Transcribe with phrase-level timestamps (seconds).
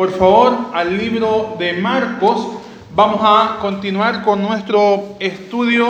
[0.00, 2.56] por favor al libro de Marcos.
[2.94, 5.88] Vamos a continuar con nuestro estudio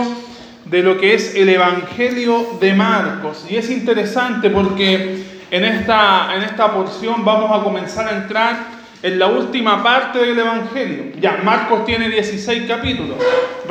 [0.64, 3.46] de lo que es el Evangelio de Marcos.
[3.48, 8.56] Y es interesante porque en esta, en esta porción vamos a comenzar a entrar
[9.00, 11.12] en la última parte del Evangelio.
[11.20, 13.16] Ya, Marcos tiene 16 capítulos.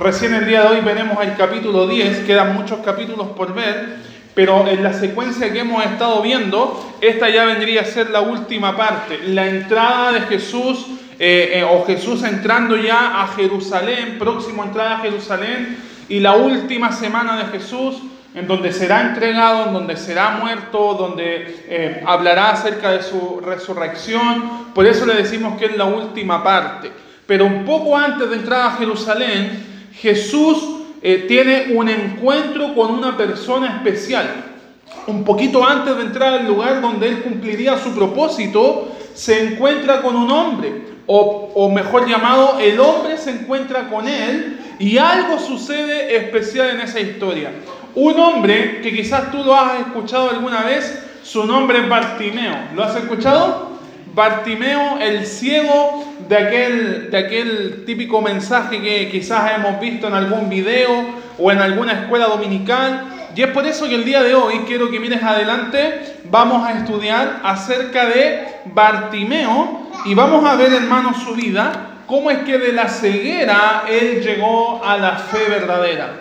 [0.01, 3.97] Recién el día de hoy veremos el capítulo 10, quedan muchos capítulos por ver,
[4.33, 8.77] pero en la secuencia que hemos estado viendo, esta ya vendría a ser la última
[8.77, 10.85] parte, la entrada de Jesús,
[11.19, 16.91] eh, eh, o Jesús entrando ya a Jerusalén, próximo entrada a Jerusalén, y la última
[16.91, 18.01] semana de Jesús
[18.35, 24.71] en donde será entregado, en donde será muerto, donde eh, hablará acerca de su resurrección.
[24.73, 26.91] Por eso le decimos que es la última parte.
[27.25, 33.15] Pero un poco antes de entrar a Jerusalén, Jesús eh, tiene un encuentro con una
[33.15, 34.45] persona especial.
[35.07, 40.15] Un poquito antes de entrar al lugar donde él cumpliría su propósito, se encuentra con
[40.15, 46.15] un hombre, o, o mejor llamado, el hombre se encuentra con él y algo sucede
[46.15, 47.51] especial en esa historia.
[47.95, 52.55] Un hombre que quizás tú lo has escuchado alguna vez, su nombre es Bartimeo.
[52.75, 53.69] ¿Lo has escuchado?
[54.13, 60.47] Bartimeo, el ciego de aquel, de aquel típico mensaje que quizás hemos visto en algún
[60.47, 61.05] video
[61.39, 63.05] o en alguna escuela dominical.
[63.35, 66.73] Y es por eso que el día de hoy quiero que mires adelante, vamos a
[66.73, 71.71] estudiar acerca de Bartimeo y vamos a ver, hermanos, su vida,
[72.05, 76.11] cómo es que de la ceguera él llegó a la fe verdadera.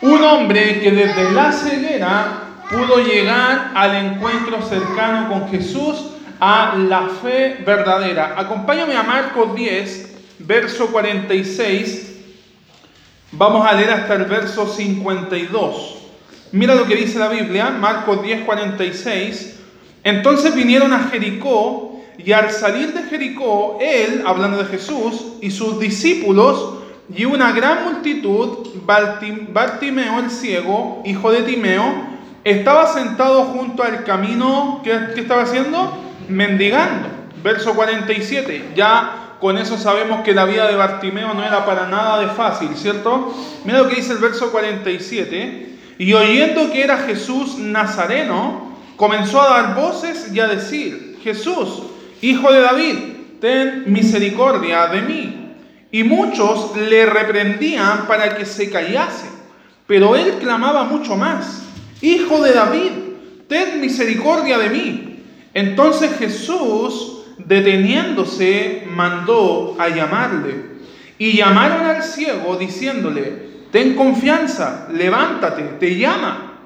[0.00, 2.24] Un hombre que desde la ceguera
[2.70, 6.11] pudo llegar al encuentro cercano con Jesús,
[6.44, 8.34] a la fe verdadera.
[8.36, 12.16] Acompáñame a Marcos 10, verso 46.
[13.30, 15.98] Vamos a leer hasta el verso 52.
[16.50, 19.60] Mira lo que dice la Biblia, Marcos 10, 46.
[20.02, 25.78] Entonces vinieron a Jericó y al salir de Jericó, él, hablando de Jesús, y sus
[25.78, 26.78] discípulos,
[27.14, 31.84] y una gran multitud, Bartimeo el ciego, hijo de Timeo,
[32.42, 36.11] estaba sentado junto al camino, ¿qué, estaba haciendo?
[36.32, 37.08] Mendigando.
[37.42, 42.20] Verso 47, ya con eso sabemos que la vida de Bartimeo no era para nada
[42.20, 43.34] de fácil, ¿cierto?
[43.64, 49.48] Mira lo que dice el verso 47, y oyendo que era Jesús Nazareno, comenzó a
[49.48, 51.82] dar voces y a decir, Jesús,
[52.20, 52.94] hijo de David,
[53.40, 55.54] ten misericordia de mí.
[55.90, 59.26] Y muchos le reprendían para que se callase.
[59.88, 61.62] Pero él clamaba mucho más,
[62.02, 62.90] Hijo de David,
[63.48, 65.11] ten misericordia de mí.
[65.54, 70.72] Entonces Jesús, deteniéndose, mandó a llamarle.
[71.18, 76.58] Y llamaron al ciego diciéndole, ten confianza, levántate, te llama.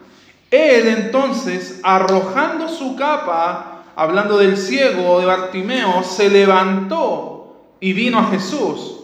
[0.50, 8.30] Él entonces, arrojando su capa, hablando del ciego de Bartimeo, se levantó y vino a
[8.30, 9.00] Jesús.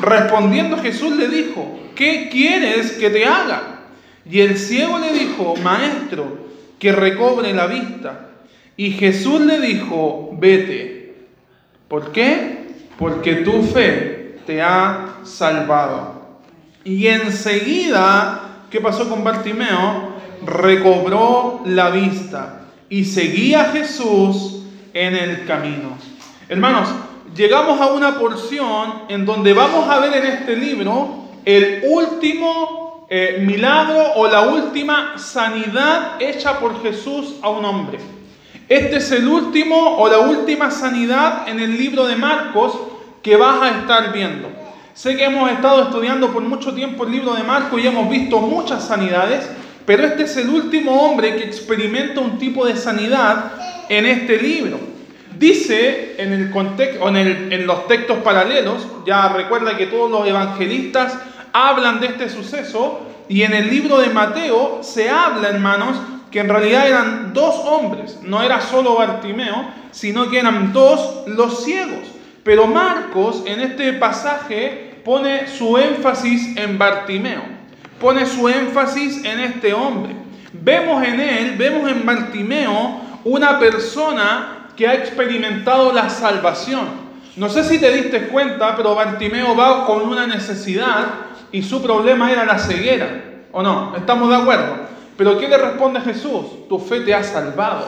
[0.00, 3.80] Respondiendo Jesús le dijo, ¿qué quieres que te haga?
[4.28, 6.38] Y el ciego le dijo, maestro,
[6.78, 8.31] que recobre la vista.
[8.76, 11.26] Y Jesús le dijo, vete.
[11.88, 12.68] ¿Por qué?
[12.98, 16.22] Porque tu fe te ha salvado.
[16.84, 20.12] Y enseguida, ¿qué pasó con Bartimeo?
[20.44, 25.96] Recobró la vista y seguía a Jesús en el camino.
[26.48, 26.88] Hermanos,
[27.36, 33.42] llegamos a una porción en donde vamos a ver en este libro el último eh,
[33.46, 37.98] milagro o la última sanidad hecha por Jesús a un hombre.
[38.72, 42.72] Este es el último o la última sanidad en el libro de Marcos
[43.22, 44.48] que vas a estar viendo.
[44.94, 48.38] Sé que hemos estado estudiando por mucho tiempo el libro de Marcos y hemos visto
[48.38, 49.46] muchas sanidades,
[49.84, 53.52] pero este es el último hombre que experimenta un tipo de sanidad
[53.90, 54.80] en este libro.
[55.38, 61.18] Dice en, el contexto, en, los textos paralelos, ya recuerda que todos los evangelistas
[61.52, 65.96] hablan de este suceso, y en el libro de Mateo se habla, hermanos,
[66.32, 71.62] que en realidad eran dos hombres, no era solo Bartimeo, sino que eran dos los
[71.62, 72.08] ciegos.
[72.42, 77.42] Pero Marcos en este pasaje pone su énfasis en Bartimeo,
[78.00, 80.16] pone su énfasis en este hombre.
[80.54, 87.02] Vemos en él, vemos en Bartimeo una persona que ha experimentado la salvación.
[87.36, 91.06] No sé si te diste cuenta, pero Bartimeo va con una necesidad
[91.50, 93.24] y su problema era la ceguera.
[93.52, 93.94] ¿O no?
[93.96, 94.91] ¿Estamos de acuerdo?
[95.16, 96.68] Pero ¿qué le responde Jesús?
[96.68, 97.86] Tu fe te ha salvado.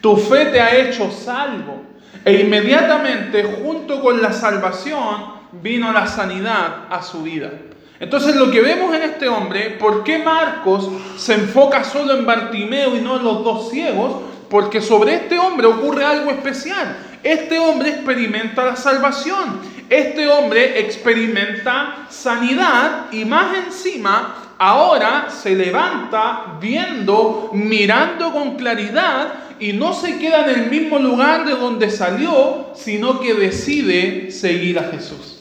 [0.00, 1.82] Tu fe te ha hecho salvo.
[2.24, 7.50] E inmediatamente, junto con la salvación, vino la sanidad a su vida.
[7.98, 12.94] Entonces lo que vemos en este hombre, ¿por qué Marcos se enfoca solo en Bartimeo
[12.94, 14.22] y no en los dos ciegos?
[14.50, 16.96] Porque sobre este hombre ocurre algo especial.
[17.22, 19.60] este hombre experimenta la salvación.
[19.88, 29.72] Este hombre experimenta sanidad y más encima ahora se levanta viendo, mirando con claridad y
[29.72, 34.84] no se queda en el mismo lugar de donde salió, sino que decide seguir a
[34.84, 35.40] Jesús.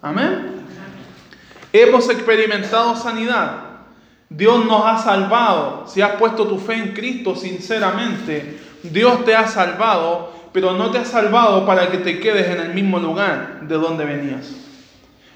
[0.00, 0.62] Amén.
[1.72, 3.72] Hemos experimentado sanidad.
[4.28, 5.84] Dios nos ha salvado.
[5.86, 10.98] Si has puesto tu fe en Cristo sinceramente, Dios te ha salvado, pero no te
[10.98, 14.61] ha salvado para que te quedes en el mismo lugar de donde venías.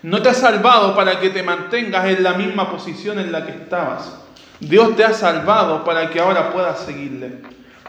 [0.07, 3.51] No te ha salvado para que te mantengas en la misma posición en la que
[3.51, 4.17] estabas.
[4.61, 7.39] Dios te ha salvado para que ahora puedas seguirle.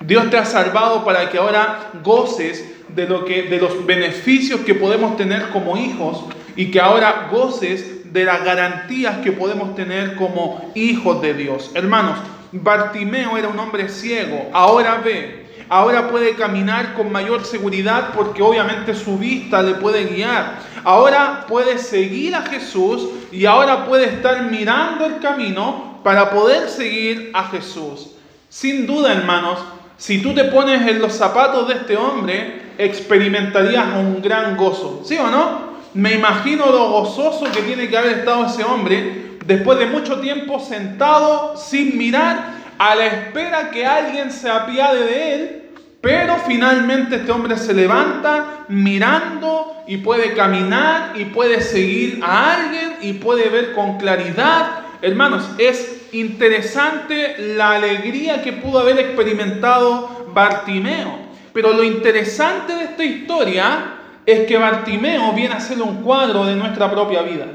[0.02, 4.74] Dios te ha salvado para que ahora goces de, lo que, de los beneficios que
[4.74, 6.26] podemos tener como hijos
[6.56, 11.70] y que ahora goces de las garantías que podemos tener como hijos de Dios.
[11.76, 12.18] Hermanos,
[12.52, 18.94] Bartimeo era un hombre ciego, ahora ve, ahora puede caminar con mayor seguridad porque obviamente
[18.94, 20.60] su vista le puede guiar.
[20.84, 27.32] Ahora puede seguir a Jesús y ahora puede estar mirando el camino para poder seguir
[27.34, 28.12] a Jesús.
[28.50, 29.60] Sin duda, hermanos,
[29.98, 35.02] si tú te pones en los zapatos de este hombre, experimentarías un gran gozo.
[35.04, 35.68] ¿Sí o no?
[35.94, 40.60] Me imagino lo gozoso que tiene que haber estado ese hombre después de mucho tiempo
[40.60, 45.64] sentado sin mirar a la espera que alguien se apiade de él,
[46.02, 52.98] pero finalmente este hombre se levanta mirando y puede caminar y puede seguir a alguien
[53.02, 54.82] y puede ver con claridad.
[55.02, 61.28] Hermanos, es interesante la alegría que pudo haber experimentado Bartimeo.
[61.54, 63.94] Pero lo interesante de esta historia
[64.26, 67.46] es que Bartimeo viene a ser un cuadro de nuestra propia vida.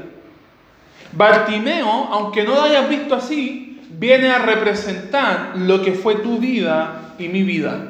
[1.13, 7.13] Bartimeo, aunque no lo hayas visto así, viene a representar lo que fue tu vida
[7.17, 7.89] y mi vida.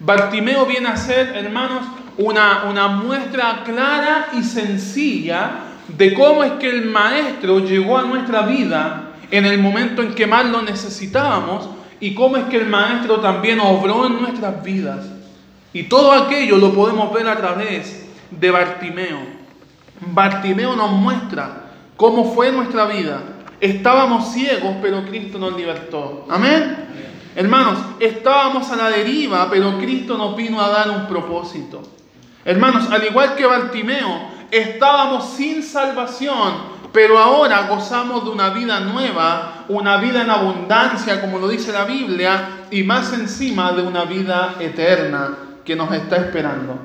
[0.00, 1.84] Bartimeo viene a ser, hermanos,
[2.18, 5.50] una, una muestra clara y sencilla
[5.96, 10.26] de cómo es que el Maestro llegó a nuestra vida en el momento en que
[10.26, 11.68] más lo necesitábamos
[12.00, 15.06] y cómo es que el Maestro también obró en nuestras vidas.
[15.72, 19.18] Y todo aquello lo podemos ver a través de Bartimeo.
[20.00, 21.64] Bartimeo nos muestra
[21.96, 23.20] cómo fue nuestra vida.
[23.60, 26.26] Estábamos ciegos, pero Cristo nos libertó.
[26.28, 26.86] Amén.
[27.34, 31.82] Hermanos, estábamos a la deriva, pero Cristo nos vino a dar un propósito.
[32.44, 39.64] Hermanos, al igual que Bartimeo, estábamos sin salvación, pero ahora gozamos de una vida nueva,
[39.68, 44.54] una vida en abundancia, como lo dice la Biblia, y más encima de una vida
[44.58, 45.30] eterna
[45.64, 46.78] que nos está esperando.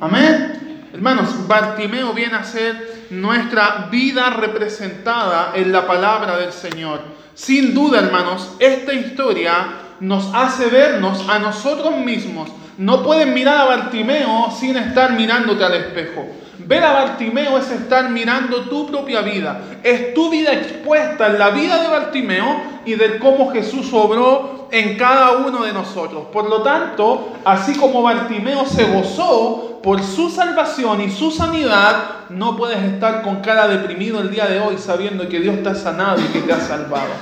[0.00, 0.88] Amén.
[0.92, 7.00] Hermanos, Bartimeo viene a ser nuestra vida representada en la palabra del Señor.
[7.34, 9.66] Sin duda, hermanos, esta historia
[10.00, 12.50] nos hace vernos a nosotros mismos.
[12.78, 16.26] No pueden mirar a Bartimeo sin estar mirándote al espejo.
[16.58, 19.60] Ver a Bartimeo es estar mirando tu propia vida.
[19.82, 24.96] Es tu vida expuesta en la vida de Bartimeo y de cómo Jesús obró en
[24.96, 26.26] cada uno de nosotros.
[26.32, 31.96] Por lo tanto, así como Bartimeo se gozó por su salvación y su sanidad,
[32.30, 35.74] no puedes estar con cara deprimido el día de hoy sabiendo que Dios te ha
[35.74, 37.12] sanado y que te ha salvado.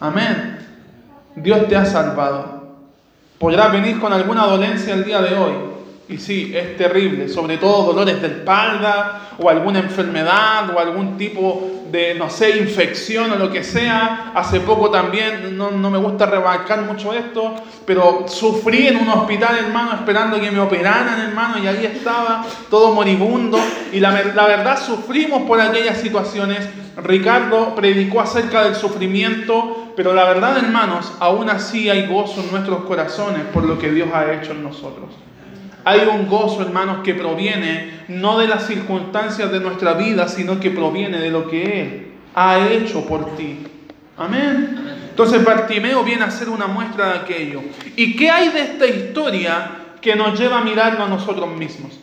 [0.00, 0.58] Amén.
[1.36, 2.60] Dios te ha salvado.
[3.38, 5.69] Podrás venir con alguna dolencia el día de hoy.
[6.10, 11.84] Y sí, es terrible, sobre todo dolores de espalda o alguna enfermedad o algún tipo
[11.88, 14.32] de, no sé, infección o lo que sea.
[14.34, 17.54] Hace poco también, no, me gusta rebarcar mucho esto,
[17.86, 22.92] pero sufrí en un hospital, hermano, esperando que me operaran, hermano, y ahí estaba todo
[22.92, 23.60] moribundo.
[23.92, 26.68] Y la, la verdad, sufrimos por aquellas situaciones.
[26.96, 32.82] Ricardo predicó acerca del sufrimiento, pero la verdad, hermanos, aún así hay gozo en nuestros
[32.82, 35.29] corazones por lo que Dios ha hecho en nosotros.
[35.84, 40.70] Hay un gozo, hermanos, que proviene no de las circunstancias de nuestra vida, sino que
[40.70, 43.58] proviene de lo que Él ha hecho por ti.
[44.16, 44.76] Amén.
[45.10, 47.62] Entonces Bartimeo viene a ser una muestra de aquello.
[47.96, 49.70] ¿Y qué hay de esta historia
[50.00, 51.98] que nos lleva a mirarnos a nosotros mismos?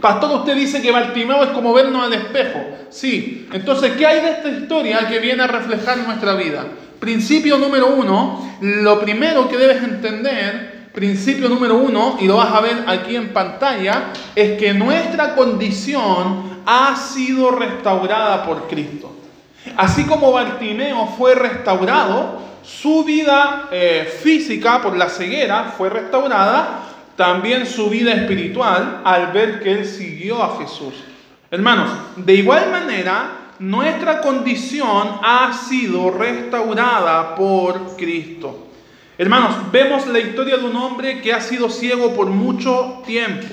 [0.00, 2.60] Pastor, usted dice que Bartimeo es como vernos al espejo.
[2.90, 3.48] Sí.
[3.52, 6.64] Entonces, ¿qué hay de esta historia que viene a reflejar nuestra vida?
[6.98, 12.60] Principio número uno, lo primero que debes entender principio número uno, y lo vas a
[12.60, 19.10] ver aquí en pantalla, es que nuestra condición ha sido restaurada por Cristo.
[19.76, 26.80] Así como Bartimeo fue restaurado, su vida eh, física por la ceguera fue restaurada,
[27.16, 30.94] también su vida espiritual al ver que él siguió a Jesús.
[31.50, 38.61] Hermanos, de igual manera, nuestra condición ha sido restaurada por Cristo.
[39.22, 43.46] Hermanos, vemos la historia de un hombre que ha sido ciego por mucho tiempo.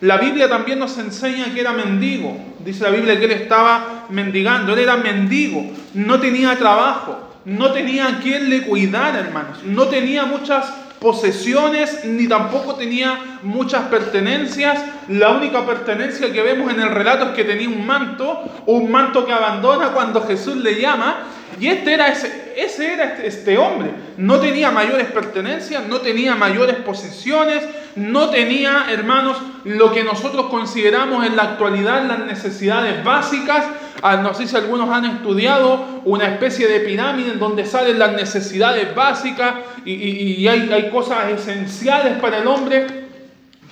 [0.00, 2.38] La Biblia también nos enseña que era mendigo.
[2.64, 4.72] Dice la Biblia que él estaba mendigando.
[4.72, 5.72] Él era mendigo.
[5.92, 7.18] No tenía trabajo.
[7.44, 9.62] No tenía quien le cuidara, hermanos.
[9.62, 14.82] No tenía muchas posesiones ni tampoco tenía muchas pertenencias.
[15.08, 19.26] La única pertenencia que vemos en el relato es que tenía un manto, un manto
[19.26, 21.26] que abandona cuando Jesús le llama.
[21.58, 23.90] Y este era ese, ese era este, este hombre.
[24.16, 27.64] No tenía mayores pertenencias, no tenía mayores posesiones,
[27.96, 33.64] no tenía, hermanos, lo que nosotros consideramos en la actualidad las necesidades básicas.
[34.02, 38.12] Ah, no sé si algunos han estudiado una especie de pirámide en donde salen las
[38.12, 39.54] necesidades básicas
[39.84, 42.86] y, hay, hay cosas esenciales para el hombre.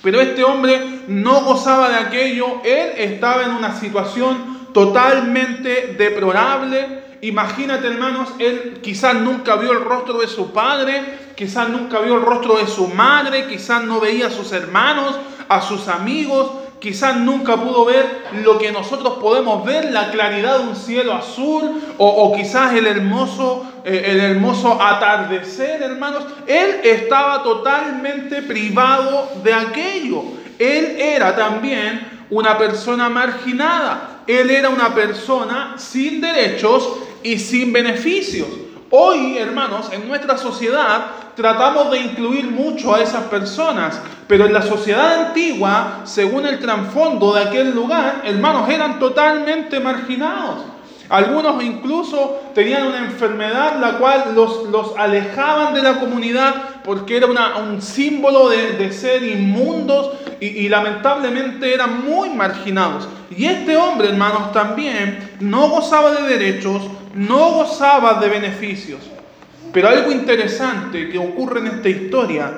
[0.01, 7.87] Pero este hombre no gozaba de aquello, él estaba en una situación totalmente deplorable, Imagínate,
[7.87, 11.03] hermanos, él quizás nunca vio el rostro de su padre,
[11.35, 15.17] quizás nunca vio el rostro de su madre, quizás no veía a sus hermanos,
[15.49, 16.49] a sus amigos,
[16.79, 21.81] quizás nunca pudo ver lo que nosotros podemos ver, la claridad de un cielo azul,
[21.97, 26.23] o, quizás el hermoso, eh, el hermoso atardecer, hermanos.
[26.47, 30.23] Él estaba totalmente privado de aquello.
[30.57, 34.21] Él era también una persona marginada.
[34.25, 36.87] Él era una persona sin derechos
[37.23, 38.47] y sin beneficios.
[38.91, 44.63] Hoy, hermanos, en nuestra sociedad tratamos de incluir mucho a esas personas, pero en la
[44.63, 50.65] sociedad antigua, según el trasfondo de aquel lugar, hermanos, eran totalmente marginados.
[51.09, 57.27] Algunos incluso tenían una enfermedad la cual los, los alejaban de la comunidad porque era
[57.27, 63.07] un símbolo de, ser inmundos y, lamentablemente eran muy marginados.
[63.35, 66.81] Y este hombre, hermanos, también no gozaba de derechos,
[67.13, 69.01] no gozaba de beneficios.
[69.73, 72.51] Pero algo interesante que ocurre en esta historia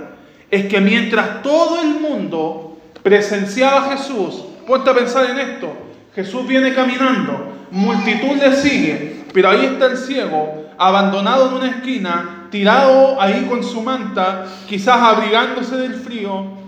[0.49, 5.73] es que mientras todo el mundo presenciaba a Jesús, ponte a pensar en esto,
[6.13, 12.47] Jesús viene caminando, multitud le sigue, pero ahí está el ciego, abandonado en una esquina,
[12.51, 16.60] tirado ahí con su manta, quizás abrigándose del frío,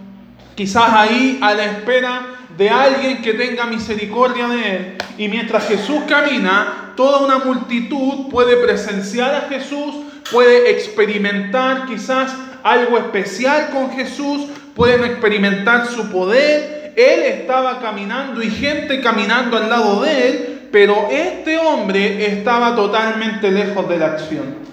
[0.55, 2.21] quizás ahí a la espera
[2.57, 4.97] de alguien que tenga misericordia de él.
[5.17, 9.95] Y mientras Jesús camina, toda una multitud puede presenciar a Jesús,
[10.31, 12.33] puede experimentar quizás
[12.63, 16.93] algo especial con Jesús, pueden experimentar su poder.
[16.95, 23.51] Él estaba caminando y gente caminando al lado de él, pero este hombre estaba totalmente
[23.51, 24.72] lejos de la acción.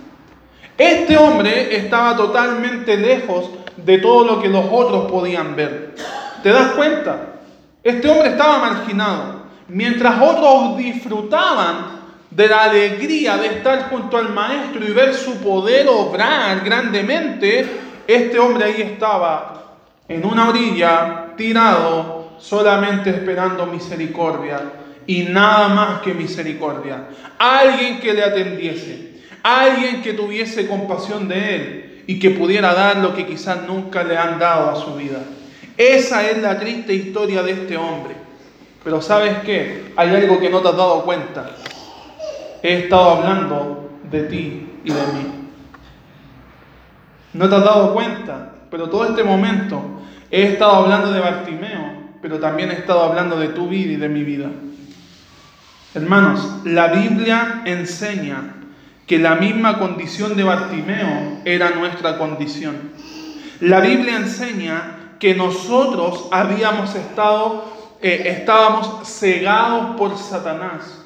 [0.81, 5.95] Este hombre estaba totalmente lejos de todo lo que los otros podían ver.
[6.43, 7.35] ¿Te das cuenta?
[7.85, 9.43] Este hombre estaba marginado.
[9.69, 15.87] Mientras otros disfrutaban de la alegría de estar junto al maestro y ver su poder
[15.87, 17.67] obrar grandemente,
[18.07, 19.75] este hombre ahí estaba
[20.09, 24.63] en una orilla, tirado, solamente esperando misericordia
[25.07, 27.05] y nada más que misericordia.
[27.39, 29.10] Alguien que le atendiese,
[29.43, 34.17] alguien que tuviese compasión de él y que pudiera dar lo que quizás nunca le
[34.17, 35.21] han dado a su vida.
[35.77, 38.15] Esa es la triste historia de este hombre.
[38.83, 39.93] Pero sabes qué?
[39.97, 41.51] Hay algo que no te has dado cuenta.
[42.63, 45.27] He estado hablando de ti y de mí.
[47.33, 49.81] No te has dado cuenta, pero todo este momento
[50.31, 54.09] he estado hablando de Bartimeo, pero también he estado hablando de tu vida y de
[54.09, 54.49] mi vida.
[55.95, 58.60] Hermanos, la Biblia enseña
[59.11, 62.93] que la misma condición de Bartimeo era nuestra condición.
[63.59, 67.65] La Biblia enseña que nosotros habíamos estado,
[68.01, 71.05] eh, estábamos cegados por Satanás.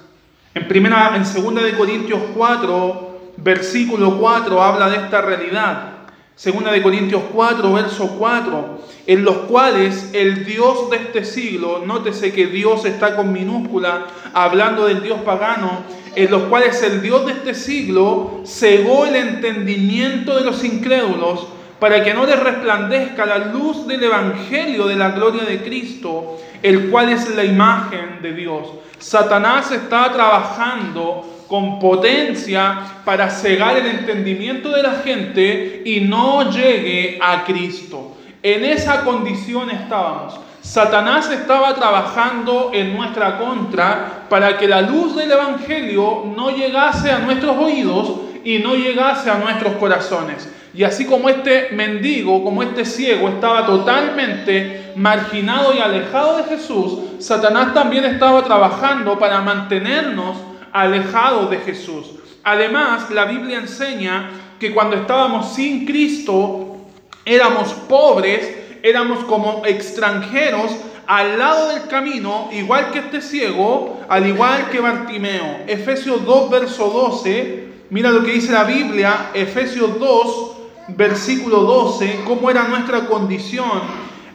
[0.52, 5.93] En primera, en segunda de Corintios 4, versículo 4 habla de esta realidad.
[6.36, 12.32] Segunda de Corintios 4, verso 4, en los cuales el Dios de este siglo, nótese
[12.32, 15.84] que Dios está con minúscula, hablando del Dios pagano,
[16.16, 21.46] en los cuales el Dios de este siglo cegó el entendimiento de los incrédulos
[21.78, 26.90] para que no les resplandezca la luz del Evangelio de la gloria de Cristo, el
[26.90, 28.66] cual es la imagen de Dios.
[28.98, 37.18] Satanás está trabajando con potencia para cegar el entendimiento de la gente y no llegue
[37.22, 38.16] a Cristo.
[38.42, 40.38] En esa condición estábamos.
[40.60, 47.18] Satanás estaba trabajando en nuestra contra para que la luz del Evangelio no llegase a
[47.18, 48.12] nuestros oídos
[48.44, 50.48] y no llegase a nuestros corazones.
[50.74, 56.98] Y así como este mendigo, como este ciego estaba totalmente marginado y alejado de Jesús,
[57.20, 60.36] Satanás también estaba trabajando para mantenernos
[60.74, 62.10] alejados de Jesús.
[62.42, 64.28] Además, la Biblia enseña
[64.58, 66.76] que cuando estábamos sin Cristo
[67.24, 70.72] éramos pobres, éramos como extranjeros
[71.06, 75.60] al lado del camino, igual que este ciego, al igual que Bartimeo.
[75.66, 80.52] Efesios 2, verso 12, mira lo que dice la Biblia, Efesios 2,
[80.88, 83.80] versículo 12, cómo era nuestra condición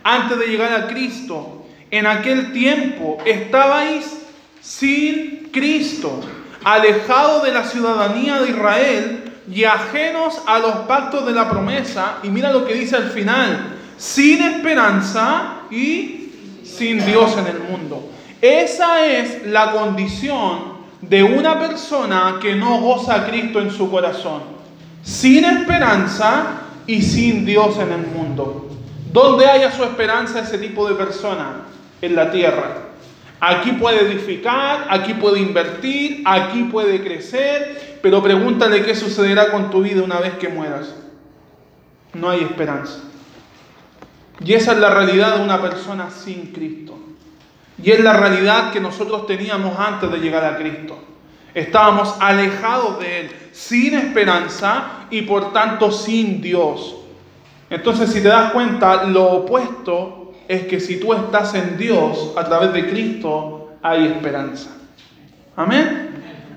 [0.03, 1.65] antes de llegar a Cristo.
[1.91, 4.25] En aquel tiempo estabais
[4.62, 6.22] sin Cristo,
[6.63, 12.18] alejados de la ciudadanía de Israel y ajenos a los pactos de la promesa.
[12.24, 16.32] Y mira lo que dice al final, sin esperanza y
[16.63, 18.10] sin Dios en el mundo.
[18.41, 24.41] Esa es la condición de una persona que no goza a Cristo en su corazón.
[25.03, 28.70] Sin esperanza y sin Dios en el mundo.
[29.12, 31.63] ¿Dónde haya su esperanza ese tipo de persona?
[32.01, 32.88] En la tierra.
[33.41, 39.81] Aquí puede edificar, aquí puede invertir, aquí puede crecer, pero pregúntale qué sucederá con tu
[39.81, 40.93] vida una vez que mueras.
[42.13, 43.00] No hay esperanza.
[44.43, 46.98] Y esa es la realidad de una persona sin Cristo.
[47.81, 50.98] Y es la realidad que nosotros teníamos antes de llegar a Cristo.
[51.53, 56.98] Estábamos alejados de Él, sin esperanza y por tanto sin Dios.
[57.69, 60.18] Entonces, si te das cuenta, lo opuesto
[60.50, 64.72] es que si tú estás en Dios a través de Cristo, hay esperanza.
[65.56, 66.10] Amén.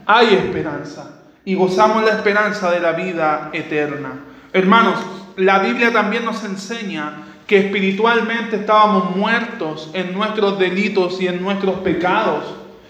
[0.06, 1.20] Hay esperanza.
[1.44, 4.14] Y gozamos la esperanza de la vida eterna.
[4.54, 4.94] Hermanos,
[5.36, 11.80] la Biblia también nos enseña que espiritualmente estábamos muertos en nuestros delitos y en nuestros
[11.80, 12.44] pecados.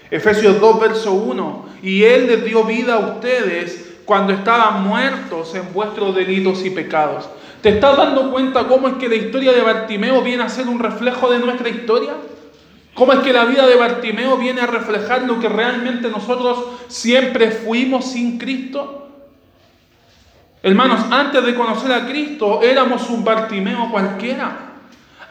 [0.09, 1.65] Efesios 2, verso 1.
[1.81, 7.27] Y Él les dio vida a ustedes cuando estaban muertos en vuestros delitos y pecados.
[7.63, 10.79] ¿Te estás dando cuenta cómo es que la historia de Bartimeo viene a ser un
[10.79, 12.11] reflejo de nuestra historia?
[12.93, 17.51] ¿Cómo es que la vida de Bartimeo viene a reflejar lo que realmente nosotros siempre
[17.51, 19.07] fuimos sin Cristo?
[20.61, 24.73] Hermanos, antes de conocer a Cristo éramos un Bartimeo cualquiera.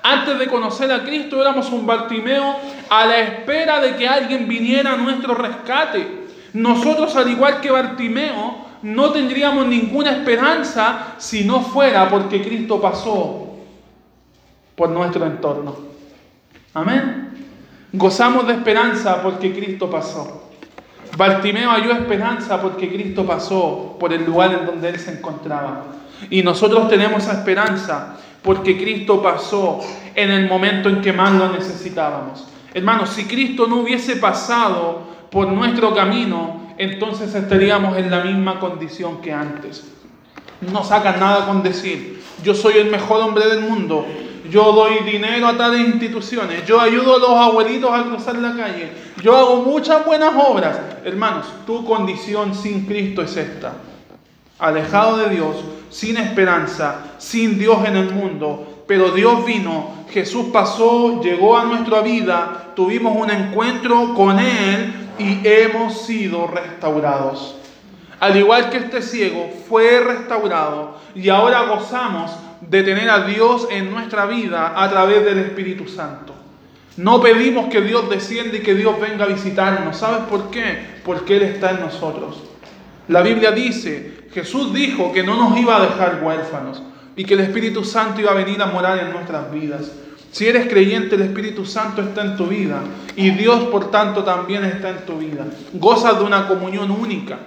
[0.02, 2.56] Antes de conocer a Cristo éramos un Bartimeo
[2.88, 6.22] a la espera de que alguien viniera a nuestro rescate.
[6.54, 13.56] Nosotros, al igual que Bartimeo, no tendríamos ninguna esperanza si no fuera porque Cristo pasó
[14.75, 15.76] por nuestro entorno.
[16.75, 17.28] Amén.
[17.92, 20.50] Gozamos de esperanza porque Cristo pasó.
[21.16, 25.84] Bartimeo halló esperanza porque Cristo pasó por el lugar en donde él se encontraba.
[26.30, 29.80] Y nosotros tenemos esperanza porque Cristo pasó
[30.14, 32.47] en el momento en que más lo necesitábamos.
[32.75, 39.21] Hermanos, si Cristo no hubiese pasado por nuestro camino, entonces estaríamos en la misma condición
[39.21, 39.85] que antes.
[40.61, 44.06] No sacan nada con decir, yo soy el mejor hombre del mundo,
[44.50, 48.93] yo doy dinero a tales instituciones, yo ayudo a los abuelitos a cruzar la calle,
[49.23, 50.78] yo hago muchas buenas obras.
[51.04, 53.73] Hermanos, tu condición sin Cristo es esta.
[54.58, 55.56] Alejado de Dios,
[55.91, 58.85] sin esperanza, sin Dios en el mundo.
[58.87, 65.41] Pero Dios vino, Jesús pasó, llegó a nuestra vida, tuvimos un encuentro con Él y
[65.45, 67.56] hemos sido restaurados.
[68.21, 72.30] Al igual que este ciego fue restaurado y ahora gozamos
[72.61, 76.35] de tener a Dios en nuestra vida a través del Espíritu Santo.
[76.97, 79.97] No pedimos que Dios descienda y que Dios venga a visitarnos.
[79.97, 81.00] ¿Sabes por qué?
[81.04, 82.43] Porque Él está en nosotros.
[83.08, 86.82] La Biblia dice, Jesús dijo que no nos iba a dejar huérfanos
[87.17, 89.91] y que el Espíritu Santo iba a venir a morar en nuestras vidas.
[90.32, 92.82] Si eres creyente, el Espíritu Santo está en tu vida
[93.14, 95.47] y Dios, por tanto, también está en tu vida.
[95.75, 97.38] Gozas de una comunión única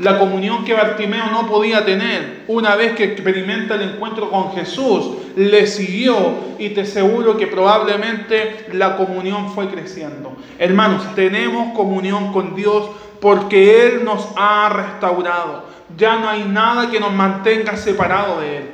[0.00, 2.44] la comunión que Bartimeo no podía tener.
[2.48, 8.66] Una vez que experimenta el encuentro con Jesús, le siguió y te aseguro que probablemente
[8.72, 10.36] la comunión fue creciendo.
[10.58, 12.88] Hermanos, tenemos comunión con Dios
[13.20, 15.66] porque Él nos ha restaurado.
[15.98, 18.70] Ya no hay nada que nos mantenga separado de Él.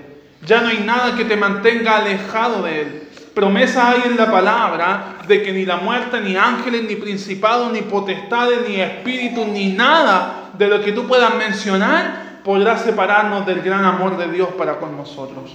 [0.46, 3.05] Ya no hay nada que te mantenga alejado de Él.
[3.36, 7.82] Promesa hay en la palabra de que ni la muerte, ni ángeles, ni principados, ni
[7.82, 13.84] potestades, ni espíritus, ni nada de lo que tú puedas mencionar podrá separarnos del gran
[13.84, 15.54] amor de Dios para con nosotros.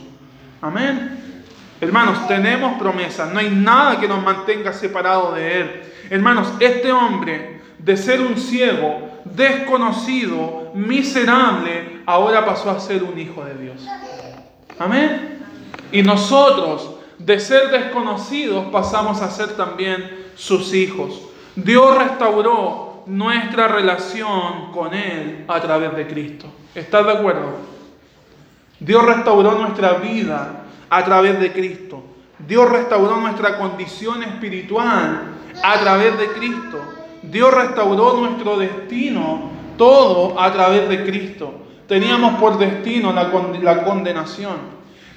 [0.61, 1.41] Amén.
[1.81, 5.83] Hermanos, tenemos promesas, no hay nada que nos mantenga separados de Él.
[6.11, 13.43] Hermanos, este hombre, de ser un ciego, desconocido, miserable, ahora pasó a ser un hijo
[13.43, 13.87] de Dios.
[14.77, 15.39] Amén.
[15.91, 21.21] Y nosotros, de ser desconocidos pasamos a ser también sus hijos.
[21.55, 26.47] Dios restauró nuestra relación con Él a través de Cristo.
[26.73, 27.55] ¿Estás de acuerdo?
[28.79, 32.03] Dios restauró nuestra vida a través de Cristo.
[32.47, 35.21] Dios restauró nuestra condición espiritual
[35.63, 36.79] a través de Cristo.
[37.21, 41.53] Dios restauró nuestro destino todo a través de Cristo.
[41.87, 44.55] teníamos por destino la, condenación,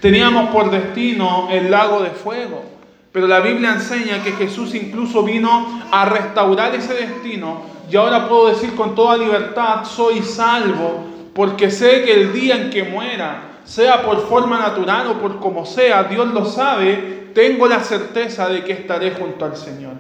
[0.01, 2.65] teníamos por destino el lago de fuego.
[3.13, 8.49] Pero la Biblia enseña que Jesús incluso vino a restaurar ese destino y ahora puedo
[8.49, 11.05] decir con toda libertad, soy salvo
[11.35, 15.65] porque sé que el día en que muera, sea por forma natural o por como
[15.67, 19.95] sea, Dios lo sabe, tengo la certeza de que estaré junto al Señor.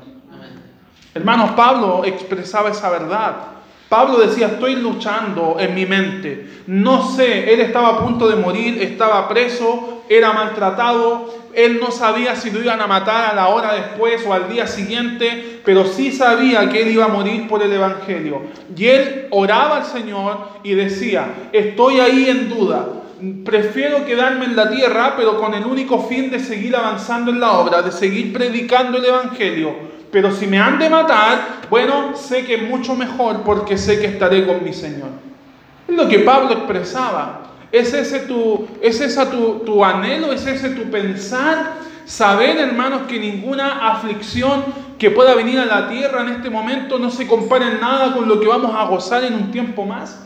[1.14, 3.36] Hermanos, Pablo expresaba esa verdad.
[3.94, 6.48] Pablo decía, estoy luchando en mi mente.
[6.66, 12.34] No sé, él estaba a punto de morir, estaba preso, era maltratado, él no sabía
[12.34, 16.10] si lo iban a matar a la hora después o al día siguiente, pero sí
[16.10, 18.42] sabía que él iba a morir por el Evangelio.
[18.76, 22.88] Y él oraba al Señor y decía, estoy ahí en duda,
[23.44, 27.52] prefiero quedarme en la tierra, pero con el único fin de seguir avanzando en la
[27.52, 32.56] obra, de seguir predicando el Evangelio pero si me han de matar, bueno, sé que
[32.56, 35.08] mucho mejor porque sé que estaré con mi Señor.
[35.88, 37.40] Es lo que Pablo expresaba.
[37.72, 40.32] ¿Es ese tu, es esa tu, tu anhelo?
[40.32, 41.72] ¿Es ese tu pensar?
[42.04, 44.64] Saber, hermanos, que ninguna aflicción
[45.00, 48.28] que pueda venir a la tierra en este momento no se compara en nada con
[48.28, 50.24] lo que vamos a gozar en un tiempo más.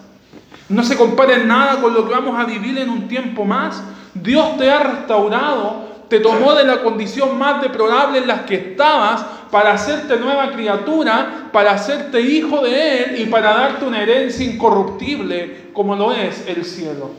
[0.69, 3.83] No se compara en nada con lo que vamos a vivir en un tiempo más.
[4.13, 9.38] Dios te ha restaurado, te tomó de la condición más deplorable en la que estabas
[9.51, 15.71] para hacerte nueva criatura, para hacerte hijo de Él y para darte una herencia incorruptible
[15.73, 17.11] como lo es el cielo.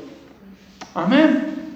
[0.94, 1.76] Amén.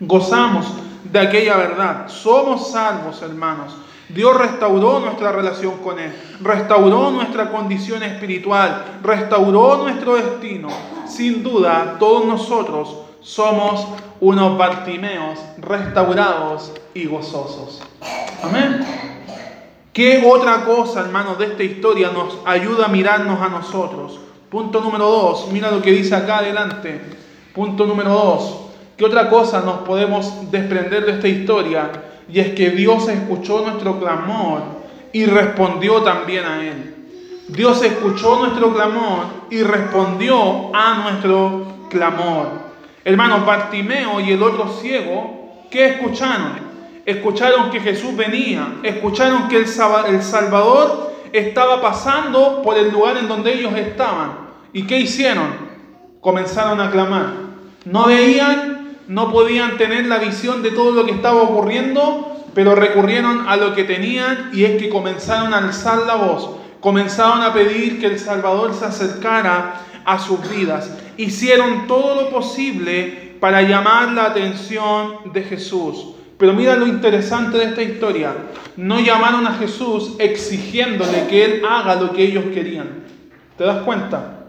[0.00, 0.66] Gozamos
[1.04, 2.08] de aquella verdad.
[2.08, 3.74] Somos salvos, hermanos.
[4.08, 10.68] Dios restauró nuestra relación con Él, restauró nuestra condición espiritual, restauró nuestro destino.
[11.06, 13.86] Sin duda, todos nosotros somos
[14.20, 17.80] unos Bartimeos restaurados y gozosos.
[18.42, 19.11] Amén.
[19.92, 24.18] ¿Qué otra cosa, hermanos, de esta historia nos ayuda a mirarnos a nosotros?
[24.48, 26.98] Punto número dos, mira lo que dice acá adelante.
[27.54, 28.60] Punto número dos,
[28.96, 31.90] ¿qué otra cosa nos podemos desprender de esta historia?
[32.26, 34.62] Y es que Dios escuchó nuestro clamor
[35.12, 36.94] y respondió también a él.
[37.48, 42.48] Dios escuchó nuestro clamor y respondió a nuestro clamor.
[43.04, 46.71] Hermanos, Bartimeo y el otro ciego, ¿qué escucharon?
[47.04, 53.54] Escucharon que Jesús venía, escucharon que el Salvador estaba pasando por el lugar en donde
[53.54, 54.38] ellos estaban.
[54.72, 55.72] ¿Y qué hicieron?
[56.20, 57.32] Comenzaron a clamar.
[57.84, 63.48] No veían, no podían tener la visión de todo lo que estaba ocurriendo, pero recurrieron
[63.48, 67.98] a lo que tenían y es que comenzaron a alzar la voz, comenzaron a pedir
[67.98, 70.90] que el Salvador se acercara a sus vidas.
[71.16, 76.14] Hicieron todo lo posible para llamar la atención de Jesús.
[76.42, 78.34] Pero mira lo interesante de esta historia.
[78.76, 83.04] No llamaron a Jesús exigiéndole que Él haga lo que ellos querían.
[83.56, 84.46] ¿Te das cuenta?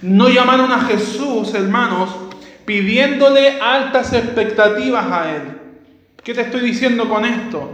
[0.00, 2.08] No llamaron a Jesús, hermanos,
[2.64, 5.42] pidiéndole altas expectativas a Él.
[6.24, 7.70] ¿Qué te estoy diciendo con esto?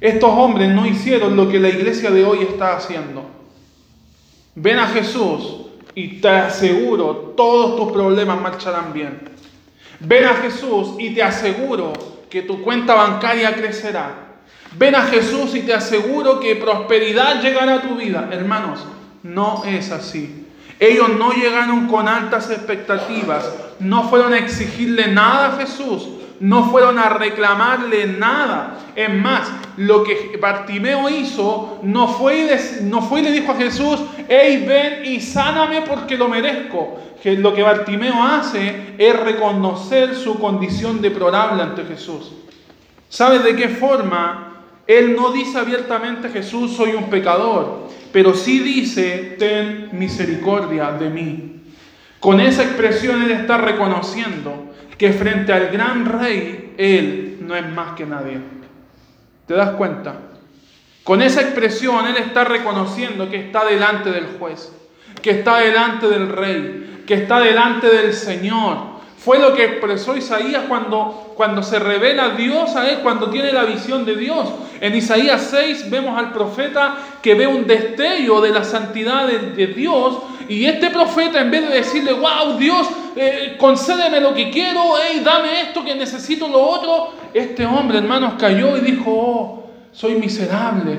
[0.00, 3.24] Estos hombres no hicieron lo que la iglesia de hoy está haciendo.
[4.56, 9.20] Ven a Jesús, y te aseguro, todos tus problemas marcharán bien.
[10.00, 11.92] Ven a Jesús y te aseguro
[12.30, 14.14] que tu cuenta bancaria crecerá.
[14.78, 18.28] Ven a Jesús y te aseguro que prosperidad llegará a tu vida.
[18.30, 18.86] Hermanos,
[19.22, 20.46] no es así.
[20.78, 26.08] Ellos no llegaron con altas expectativas, no fueron a exigirle nada a Jesús,
[26.40, 28.78] no fueron a reclamarle nada.
[28.96, 33.56] Es más, lo que Bartimeo hizo no fue, y no fue y le dijo a
[33.56, 36.98] Jesús, hey, ven y sáname porque lo merezco.
[37.22, 42.32] Que lo que Bartimeo hace es reconocer su condición deplorable ante Jesús.
[43.10, 44.46] ¿Sabes de qué forma?
[44.86, 51.62] Él no dice abiertamente, Jesús, soy un pecador, pero sí dice, ten misericordia de mí.
[52.18, 54.69] Con esa expresión él está reconociendo
[55.00, 58.38] que frente al gran rey, Él no es más que nadie.
[59.46, 60.14] ¿Te das cuenta?
[61.02, 64.70] Con esa expresión Él está reconociendo que está delante del juez,
[65.22, 68.76] que está delante del rey, que está delante del Señor,
[69.16, 73.64] fue lo que expresó Isaías cuando, cuando se revela Dios a él, cuando tiene la
[73.64, 74.46] visión de Dios.
[74.78, 80.18] En Isaías 6 vemos al profeta que ve un destello de la santidad de, Dios
[80.50, 85.22] y este profeta en vez de decirle, wow, Dios, eh, concédeme lo que quiero, hey,
[85.24, 90.98] dame esto que necesito lo otro, este hombre, hermanos, cayó y dijo, oh, soy miserable.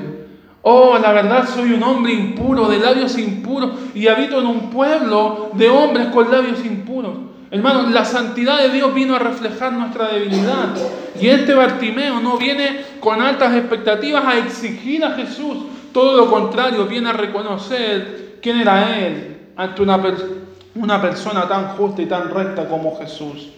[0.62, 5.50] Oh, la verdad soy un hombre impuro, de labios impuros, y habito en un pueblo
[5.52, 7.31] de hombres con labios impuros.
[7.52, 10.74] Hermanos, la santidad de Dios vino a reflejar nuestra debilidad.
[11.20, 15.58] Y este Bartimeo no viene con altas expectativas a exigir a Jesús.
[15.92, 20.00] Todo lo contrario, viene a reconocer quién era Él ante una,
[20.74, 23.50] una persona tan justa y tan recta como Jesús.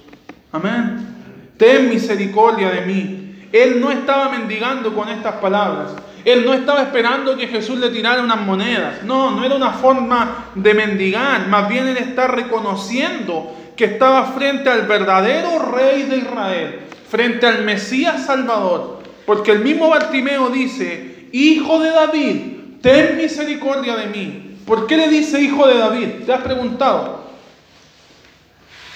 [0.50, 1.52] Amén.
[1.57, 3.48] Ten misericordia de mí.
[3.52, 5.92] Él no estaba mendigando con estas palabras.
[6.24, 9.04] Él no estaba esperando que Jesús le tirara unas monedas.
[9.04, 11.46] No, no era una forma de mendigar.
[11.46, 17.64] Más bien él está reconociendo que estaba frente al verdadero rey de Israel, frente al
[17.64, 19.02] Mesías Salvador.
[19.26, 22.37] Porque el mismo Bartimeo dice, Hijo de David,
[22.80, 24.58] ten misericordia de mí.
[24.66, 26.08] ¿Por qué le dice Hijo de David?
[26.24, 27.24] ¿Te has preguntado?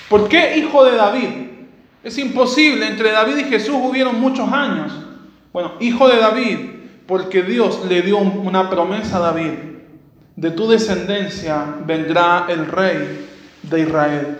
[0.08, 1.28] ¿Por qué Hijo de David?
[2.04, 4.92] Es imposible, entre David y Jesús hubieron muchos años.
[5.52, 6.58] Bueno, Hijo de David
[7.08, 9.52] porque Dios le dio una promesa a David.
[10.36, 13.26] De tu descendencia vendrá el rey
[13.62, 14.38] de Israel.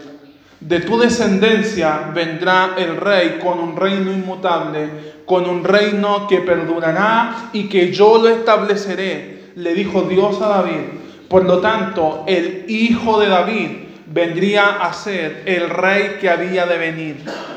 [0.61, 4.88] De tu descendencia vendrá el rey con un reino inmutable,
[5.25, 10.99] con un reino que perdurará y que yo lo estableceré, le dijo Dios a David.
[11.29, 13.68] Por lo tanto, el hijo de David
[14.07, 17.16] vendría a ser el rey que había de venir.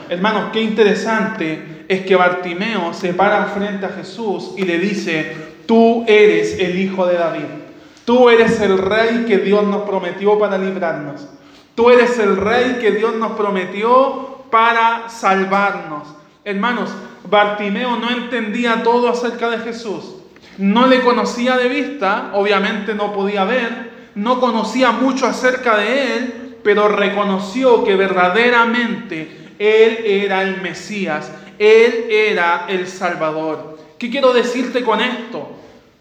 [0.09, 5.35] Hermanos, qué interesante es que Bartimeo se para frente a Jesús y le dice,
[5.65, 7.45] tú eres el hijo de David,
[8.05, 11.27] tú eres el rey que Dios nos prometió para librarnos,
[11.75, 16.07] tú eres el rey que Dios nos prometió para salvarnos.
[16.43, 16.89] Hermanos,
[17.29, 20.15] Bartimeo no entendía todo acerca de Jesús,
[20.57, 26.57] no le conocía de vista, obviamente no podía ver, no conocía mucho acerca de él,
[26.63, 33.77] pero reconoció que verdaderamente él era el Mesías, él era el Salvador.
[33.97, 35.51] ¿Qué quiero decirte con esto?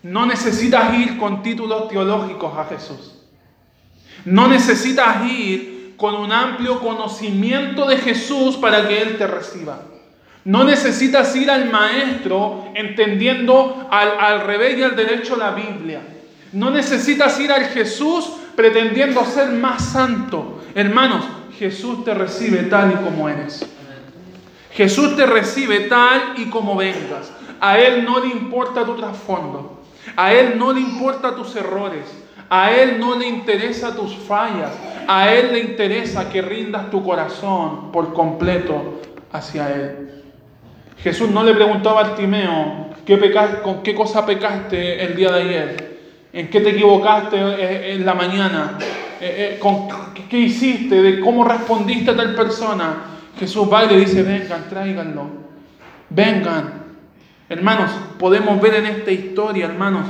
[0.03, 3.20] No necesitas ir con títulos teológicos a Jesús.
[4.25, 9.83] No necesitas ir con un amplio conocimiento de Jesús para que Él te reciba.
[10.45, 16.01] No necesitas ir al maestro entendiendo al, al revés y al derecho la Biblia.
[16.53, 20.63] No necesitas ir al Jesús pretendiendo ser más santo.
[20.75, 21.25] Hermanos,
[21.59, 23.67] Jesús te recibe tal y como eres.
[24.73, 27.31] Jesús te recibe tal y como vengas.
[27.61, 29.83] A Él no le importa tu trasfondo.
[30.17, 32.05] A Él no le importa tus errores.
[32.51, 34.71] A Él no le interesa tus fallas.
[35.07, 39.01] A Él le interesa que rindas tu corazón por completo
[39.33, 40.25] hacia Él.
[40.99, 43.33] Jesús no le preguntó a Bartimeo, ¿qué
[43.63, 46.01] ¿con qué cosa pecaste el día de ayer?
[46.33, 48.79] ¿En qué te equivocaste eh, en la mañana?
[49.21, 51.01] Eh, eh, ¿Qué hiciste?
[51.01, 53.05] ¿De cómo respondiste a tal persona?
[53.39, 55.27] Jesús va y le dice, vengan, tráiganlo,
[56.11, 56.81] vengan.
[57.49, 60.07] Hermanos, podemos ver en esta historia, hermanos,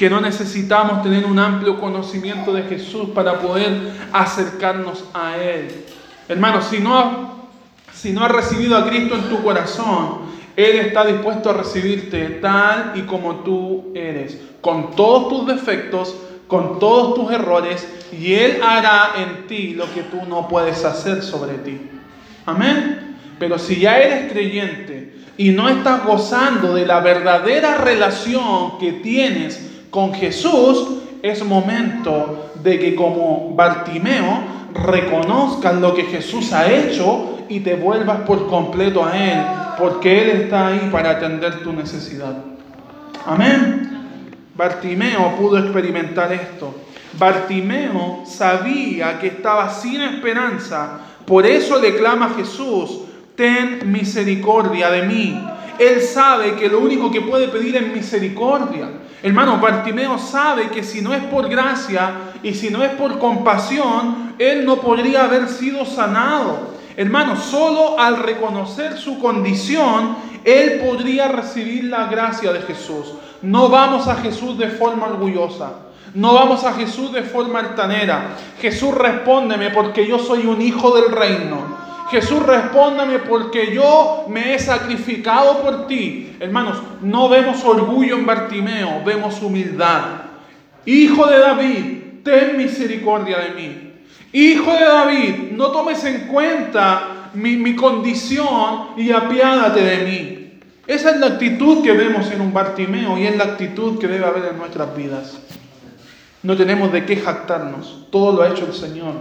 [0.00, 3.70] que no necesitamos tener un amplio conocimiento de Jesús para poder
[4.14, 5.84] acercarnos a Él.
[6.26, 7.50] Hermanos, si no,
[7.92, 10.20] si no has recibido a Cristo en tu corazón,
[10.56, 16.16] Él está dispuesto a recibirte tal y como tú eres, con todos tus defectos,
[16.48, 21.22] con todos tus errores, y Él hará en ti lo que tú no puedes hacer
[21.22, 21.78] sobre ti.
[22.46, 23.18] Amén.
[23.38, 29.66] Pero si ya eres creyente y no estás gozando de la verdadera relación que tienes
[29.90, 30.88] con Jesús,
[31.22, 38.20] es momento de que como Bartimeo reconozcas lo que Jesús ha hecho y te vuelvas
[38.20, 39.38] por completo a Él,
[39.78, 42.36] porque Él está ahí para atender tu necesidad.
[43.26, 43.88] Amén.
[44.56, 46.74] Bartimeo pudo experimentar esto.
[47.18, 51.00] Bartimeo sabía que estaba sin esperanza
[51.30, 53.02] por eso le clama a Jesús,
[53.36, 55.40] ten misericordia de mí.
[55.78, 58.88] Él sabe que lo único que puede pedir es misericordia.
[59.22, 64.34] Hermano, Bartimeo sabe que si no es por gracia y si no es por compasión,
[64.38, 66.70] él no podría haber sido sanado.
[66.96, 73.14] Hermano, solo al reconocer su condición, él podría recibir la gracia de Jesús.
[73.42, 75.72] No vamos a Jesús de forma orgullosa.
[76.14, 78.36] No vamos a Jesús de forma altanera.
[78.60, 81.78] Jesús respóndeme porque yo soy un hijo del reino.
[82.10, 86.36] Jesús respóndeme porque yo me he sacrificado por ti.
[86.40, 90.22] Hermanos, no vemos orgullo en Bartimeo, vemos humildad.
[90.86, 91.84] Hijo de David,
[92.24, 93.92] ten misericordia de mí.
[94.32, 100.60] Hijo de David, no tomes en cuenta mi, mi condición y apiádate de mí.
[100.86, 104.24] Esa es la actitud que vemos en un Bartimeo y es la actitud que debe
[104.24, 105.38] haber en nuestras vidas.
[106.42, 108.06] No tenemos de qué jactarnos.
[108.10, 109.14] Todo lo ha hecho el Señor.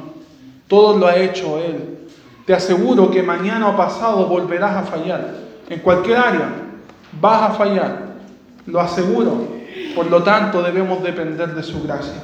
[0.67, 2.08] Todo lo ha hecho Él.
[2.49, 5.35] Te aseguro que mañana o pasado volverás a fallar.
[5.69, 6.49] En cualquier área
[7.21, 8.15] vas a fallar.
[8.65, 9.47] Lo aseguro.
[9.93, 12.23] Por lo tanto, debemos depender de su gracia.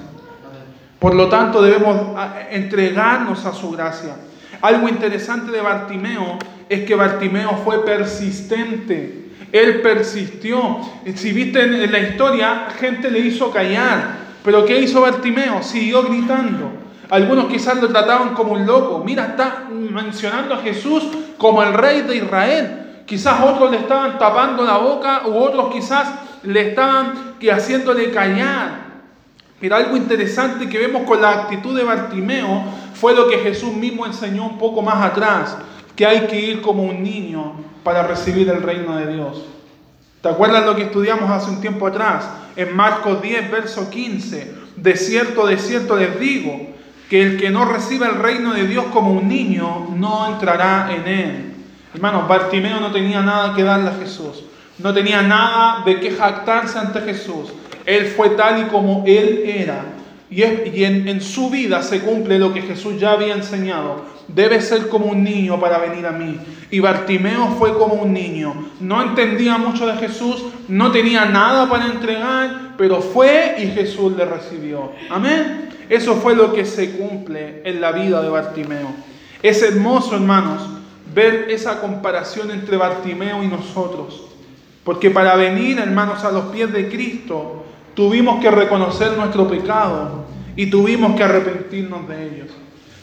[0.97, 2.17] Por lo tanto, debemos
[2.49, 4.15] entregarnos a su gracia.
[4.63, 9.29] Algo interesante de Bartimeo es que Bartimeo fue persistente.
[9.51, 10.79] Él persistió.
[11.13, 14.25] Si viste en la historia, gente le hizo callar.
[14.43, 15.61] Pero ¿qué hizo Bartimeo?
[15.61, 16.84] Siguió gritando.
[17.09, 19.03] Algunos quizás lo trataban como un loco.
[19.03, 21.03] Mira, está mencionando a Jesús
[21.37, 23.03] como el rey de Israel.
[23.05, 26.07] Quizás otros le estaban tapando la boca u otros quizás
[26.43, 28.85] le estaban haciéndole callar.
[29.59, 32.63] Pero algo interesante que vemos con la actitud de Bartimeo
[32.93, 35.57] fue lo que Jesús mismo enseñó un poco más atrás,
[35.95, 39.45] que hay que ir como un niño para recibir el reino de Dios.
[40.21, 42.27] ¿Te acuerdas lo que estudiamos hace un tiempo atrás?
[42.55, 44.55] En Marcos 10, verso 15.
[44.75, 46.74] De cierto, de cierto les digo,
[47.09, 51.07] que el que no reciba el reino de Dios como un niño, no entrará en
[51.07, 51.53] él.
[51.93, 54.43] Hermanos, Bartimeo no tenía nada que darle a Jesús.
[54.79, 57.53] No tenía nada de que jactarse ante Jesús.
[57.85, 59.85] Él fue tal y como él era.
[60.29, 64.03] Y, en, en su vida se cumple lo que Jesús ya había enseñado.
[64.27, 66.37] Debe ser como un niño para venir a mí.
[66.71, 68.71] Y Bartimeo fue como un niño.
[68.81, 74.25] No entendía mucho de Jesús, no tenía nada para entregar, pero fue y Jesús le
[74.25, 74.91] recibió.
[75.09, 75.69] Amén.
[75.89, 78.89] Eso fue lo que se cumple en la vida de Bartimeo.
[79.41, 80.61] Es hermoso, hermanos,
[81.13, 84.23] ver esa comparación entre Bartimeo y nosotros.
[84.83, 90.67] Porque para venir, hermanos, a los pies de Cristo, tuvimos que reconocer nuestro pecado y
[90.67, 92.47] tuvimos que arrepentirnos de ellos.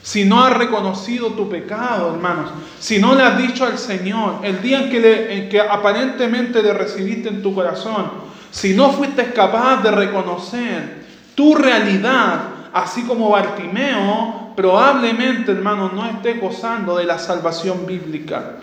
[0.02, 4.60] Si no has reconocido tu pecado, hermanos, si no le has dicho al Señor el
[4.60, 8.10] día en que, en que aparentemente le recibiste en tu corazón,
[8.50, 11.02] si no fuiste capaz de reconocer
[11.34, 18.56] tu realidad, así como Bartimeo, probablemente, hermanos, no esté gozando de la salvación bíblica.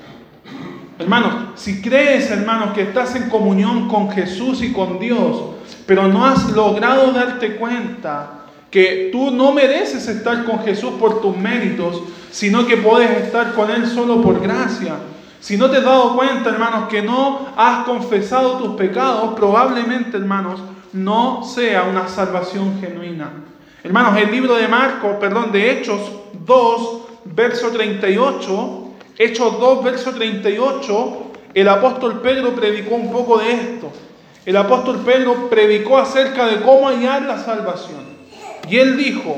[0.97, 5.41] Hermanos, si crees, hermanos, que estás en comunión con Jesús y con Dios,
[5.85, 11.35] pero no has logrado darte cuenta que tú no mereces estar con Jesús por tus
[11.37, 14.95] méritos, sino que puedes estar con Él solo por gracia.
[15.39, 20.59] Si no te has dado cuenta, hermanos, que no has confesado tus pecados, probablemente, hermanos,
[20.91, 23.31] no sea una salvación genuina.
[23.81, 26.01] Hermanos, el libro de Marcos, perdón, de Hechos
[26.45, 28.87] 2, verso 38,
[29.17, 31.17] Hechos 2, verso 38,
[31.53, 33.89] el apóstol Pedro predicó un poco de esto.
[34.45, 38.01] El apóstol Pedro predicó acerca de cómo hallar la salvación.
[38.69, 39.37] Y él dijo,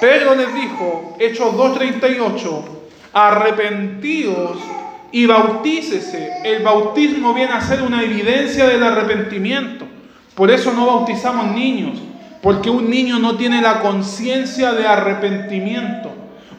[0.00, 2.62] Pedro les dijo, Hechos 2.38,
[3.12, 4.58] arrepentidos
[5.10, 6.30] y bautícese.
[6.44, 9.84] El bautismo viene a ser una evidencia del arrepentimiento.
[10.36, 11.98] Por eso no bautizamos niños,
[12.42, 16.10] porque un niño no tiene la conciencia de arrepentimiento.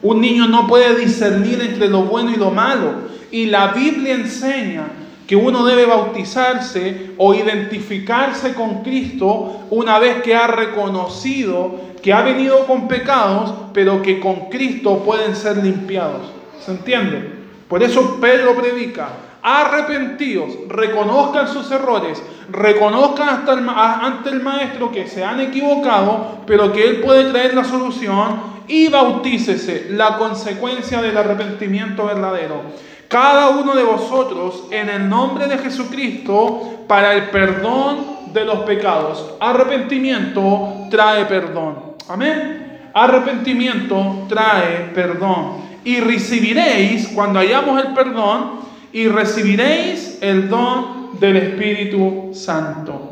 [0.02, 2.92] Un niño no puede discernir entre lo bueno y lo malo.
[3.30, 4.88] Y la Biblia enseña
[5.26, 12.20] que uno debe bautizarse o identificarse con Cristo una vez que ha reconocido que ha
[12.20, 16.20] venido con pecados, pero que con Cristo pueden ser limpiados.
[16.62, 17.30] ¿Se entiende?
[17.66, 19.08] Por eso Pedro predica,
[19.44, 26.88] arrepentidos, reconozcan sus errores, reconozcan hasta ante el maestro que se han equivocado, pero que
[26.88, 32.62] él puede traer la solución y bautícese, la consecuencia del arrepentimiento verdadero.
[33.08, 37.98] Cada uno de vosotros en el nombre de Jesucristo para el perdón
[38.32, 39.34] de los pecados.
[39.40, 41.94] Arrepentimiento trae perdón.
[42.08, 42.80] Amén.
[42.94, 45.64] Arrepentimiento trae perdón.
[45.84, 48.63] Y recibiréis, cuando hayamos el perdón,
[48.94, 53.10] y recibiréis el don del Espíritu Santo.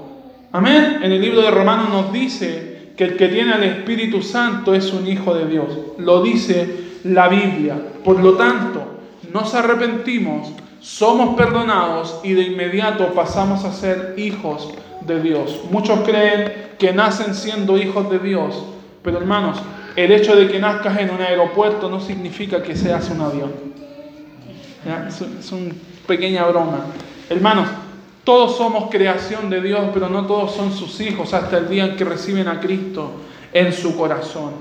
[0.53, 1.01] Amén.
[1.03, 4.92] En el libro de Romanos nos dice que el que tiene al Espíritu Santo es
[4.92, 5.66] un hijo de Dios.
[5.99, 7.77] Lo dice la Biblia.
[8.05, 9.01] Por lo tanto,
[9.33, 14.73] nos arrepentimos, somos perdonados y de inmediato pasamos a ser hijos
[15.05, 15.62] de Dios.
[15.73, 18.62] Muchos creen que nacen siendo hijos de Dios,
[19.03, 19.61] pero hermanos,
[19.97, 23.73] el hecho de que nazcas en un aeropuerto no significa que seas un avión.
[24.85, 25.73] Es, una
[26.07, 26.87] pequeña broma.
[27.31, 27.68] Hermanos,
[28.25, 31.97] todos somos creación de Dios, pero no todos son sus hijos hasta el día en
[31.97, 33.11] que reciben a Cristo
[33.53, 34.53] en su corazón.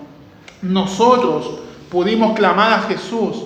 [0.62, 3.45] Nosotros pudimos clamar a Jesús,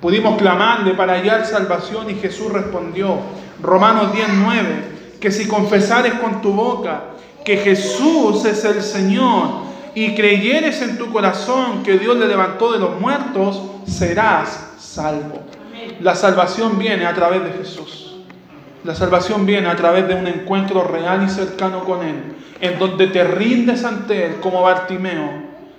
[0.00, 3.18] pudimos clamarle para hallar salvación y Jesús respondió,
[3.62, 7.04] Romanos 10:9, que si confesares con tu boca
[7.44, 12.78] que Jesús es el Señor y creyeres en tu corazón que Dios le levantó de
[12.78, 15.40] los muertos, serás salvo.
[16.02, 18.16] La salvación viene a través de Jesús.
[18.82, 23.06] La salvación viene a través de un encuentro real y cercano con Él, en donde
[23.06, 25.30] te rindes ante Él como Bartimeo,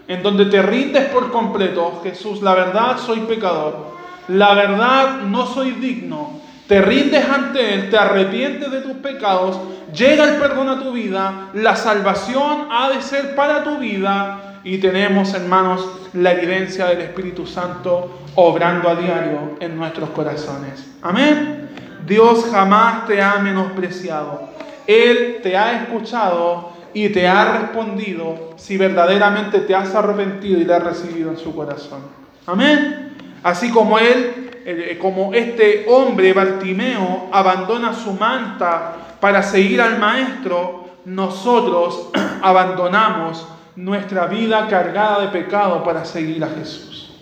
[0.08, 3.96] en donde te rindes por completo, Jesús, la verdad soy pecador,
[4.30, 9.60] la verdad no soy digno, te rindes ante Él, te arrepientes de tus pecados,
[9.94, 14.78] llega el perdón a tu vida, la salvación ha de ser para tu vida y
[14.78, 20.90] tenemos, hermanos, la evidencia del Espíritu Santo obrando a diario en nuestros corazones.
[21.02, 21.70] Amén.
[22.06, 24.50] Dios jamás te ha menospreciado.
[24.88, 30.74] Él te ha escuchado y te ha respondido si verdaderamente te has arrepentido y le
[30.74, 32.02] has recibido en su corazón.
[32.46, 33.14] Amén.
[33.44, 40.86] Así como él, eh, como este hombre Bartimeo abandona su manta para seguir al maestro,
[41.06, 42.10] nosotros
[42.42, 47.14] abandonamos nuestra vida cargada de pecado para seguir a Jesús.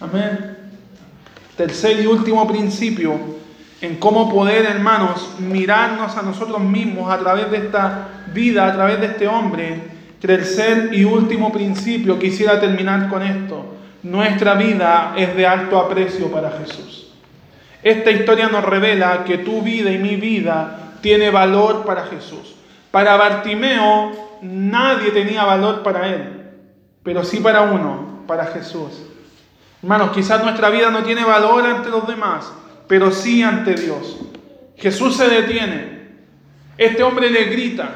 [0.00, 0.56] Amén.
[1.56, 3.40] Tercer y último principio
[3.80, 9.00] en cómo poder, hermanos, mirarnos a nosotros mismos a través de esta vida, a través
[9.00, 9.80] de este hombre.
[10.20, 13.74] Tercer y último principio, quisiera terminar con esto.
[14.02, 17.08] Nuestra vida es de alto aprecio para Jesús.
[17.82, 22.54] Esta historia nos revela que tu vida y mi vida tiene valor para Jesús.
[22.90, 26.50] Para Bartimeo nadie tenía valor para él,
[27.02, 29.02] pero sí para uno, para Jesús.
[29.82, 32.52] Hermanos, quizás nuestra vida no tiene valor ante los demás,
[32.86, 34.18] pero sí ante Dios.
[34.76, 36.00] Jesús se detiene.
[36.76, 37.94] Este hombre le grita.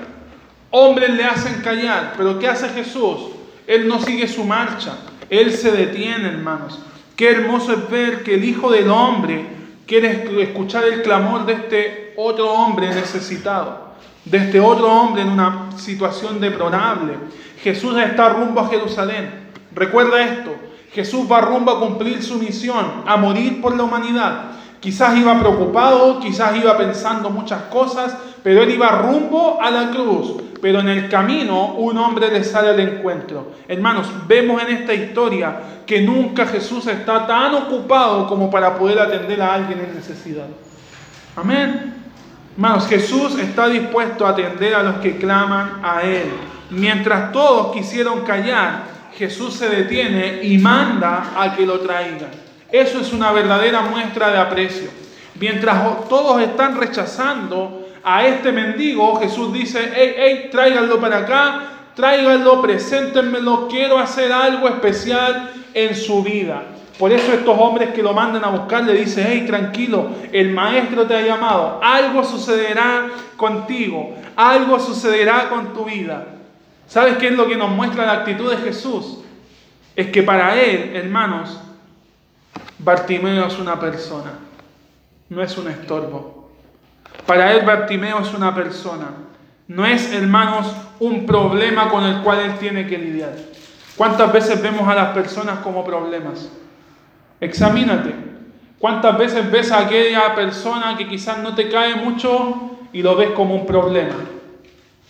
[0.71, 2.15] Hombres le hacen callar.
[2.17, 3.31] Pero ¿qué hace Jesús?
[3.67, 4.97] Él no sigue su marcha.
[5.31, 6.79] Él se detiene, hermanos.
[7.17, 9.47] Qué hermoso es ver que el Hijo del Hombre
[9.87, 13.84] quiere escuchar el clamor de este otro hombre necesitado,
[14.25, 17.15] de este otro hombre en una situación deplorable.
[17.63, 19.49] Jesús está rumbo a Jerusalén.
[19.75, 20.55] Recuerda esto,
[20.93, 24.53] Jesús va rumbo a cumplir su misión, a morir por la humanidad.
[24.81, 30.35] Quizás iba preocupado, quizás iba pensando muchas cosas, pero él iba rumbo a la cruz.
[30.61, 33.53] Pero en el camino un hombre le sale al encuentro.
[33.67, 35.57] Hermanos, vemos en esta historia
[35.87, 40.47] que nunca Jesús está tan ocupado como para poder atender a alguien en necesidad.
[41.37, 42.04] Amén.
[42.57, 46.31] Hermanos, Jesús está dispuesto a atender a los que claman a Él.
[46.71, 48.85] Mientras todos quisieron callar,
[49.17, 52.31] Jesús se detiene y manda a que lo traigan.
[52.71, 54.89] Eso es una verdadera muestra de aprecio.
[55.41, 61.61] Mientras todos están rechazando a este mendigo, Jesús dice, hey, hey, tráiganlo para acá,
[61.97, 66.63] tráiganlo, preséntenmelo, quiero hacer algo especial en su vida.
[66.99, 71.07] Por eso estos hombres que lo mandan a buscar le dicen, hey, tranquilo, el maestro
[71.07, 76.25] te ha llamado, algo sucederá contigo, algo sucederá con tu vida.
[76.87, 79.19] ¿Sabes qué es lo que nos muestra la actitud de Jesús?
[79.97, 81.59] Es que para Él, hermanos,
[82.79, 84.39] Bartimeo es una persona,
[85.29, 86.51] no es un estorbo.
[87.27, 89.07] Para Él Bartimeo es una persona,
[89.67, 93.35] no es, hermanos, un problema con el cual Él tiene que lidiar.
[93.97, 96.51] ¿Cuántas veces vemos a las personas como problemas?
[97.45, 98.15] Examínate.
[98.79, 103.31] ¿Cuántas veces ves a aquella persona que quizás no te cae mucho y lo ves
[103.31, 104.15] como un problema?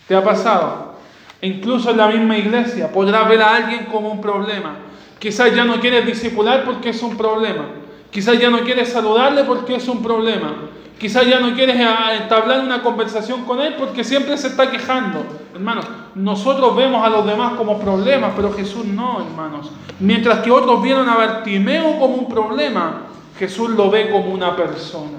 [0.07, 0.95] ¿Te ha pasado?
[1.41, 4.75] incluso en la misma iglesia podrás ver a alguien como un problema.
[5.19, 7.67] Quizás ya no quieres discipular porque es un problema.
[8.11, 10.55] Quizás ya no quieres saludarle porque es un problema.
[10.99, 11.75] Quizás ya no quieres
[12.21, 15.25] entablar una conversación con él porque siempre se está quejando.
[15.53, 15.85] Hermanos,
[16.15, 19.71] nosotros vemos a los demás como problemas, pero Jesús no, hermanos.
[19.99, 23.01] Mientras que otros vieron a Bartimeo como un problema,
[23.37, 25.17] Jesús lo ve como una persona.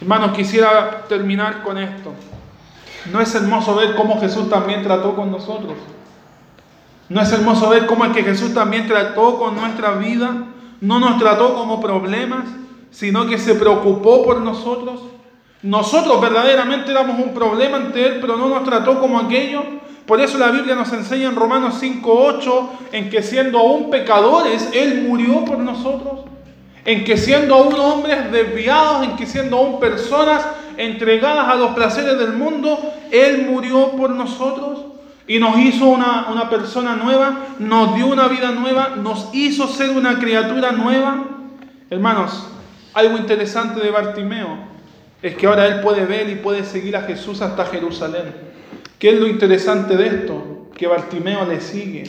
[0.00, 2.12] Hermanos, quisiera terminar con esto.
[3.12, 5.74] ¿No es hermoso ver cómo Jesús también trató con nosotros?
[7.08, 10.46] ¿No es hermoso ver cómo es que Jesús también trató con nuestra vida?
[10.80, 12.44] No nos trató como problemas,
[12.92, 15.00] sino que se preocupó por nosotros.
[15.62, 19.62] Nosotros verdaderamente éramos un problema ante Él, pero no nos trató como aquello.
[20.06, 25.04] Por eso la Biblia nos enseña en Romanos 5.8 en que siendo aún pecadores, Él
[25.08, 26.20] murió por nosotros.
[26.84, 30.44] En que siendo aún hombres desviados, en que siendo aún personas
[30.76, 32.78] entregadas a los placeres del mundo,
[33.10, 34.80] Él murió por nosotros
[35.28, 39.90] y nos hizo una, una, persona nueva, nos dio una vida nueva, nos hizo ser
[39.90, 41.24] una criatura nueva.
[41.88, 42.48] Hermanos,
[42.94, 44.72] algo interesante de Bartimeo
[45.22, 48.34] es que ahora él puede ver y puede seguir a Jesús hasta Jerusalén.
[48.98, 50.68] ¿Qué es lo interesante de esto?
[50.74, 52.04] Que Bartimeo le sigue.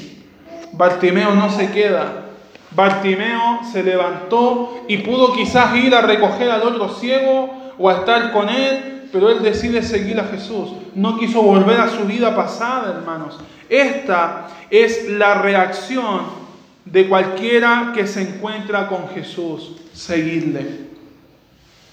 [0.74, 2.26] Bartimeo no se queda.
[2.72, 8.32] Bartimeo se levantó y pudo quizás ir a recoger al otro ciego o a estar
[8.32, 10.74] con Él, pero Él decide seguir a Jesús.
[10.96, 13.40] No quiso volver a su vida pasada, hermanos.
[13.70, 16.43] Esta es la reacción
[16.86, 20.84] de cualquiera que se encuentra con Jesús, seguirle.